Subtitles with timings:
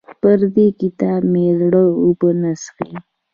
[0.21, 2.93] پر دې کتاب مې زړه اوبه نه څښي.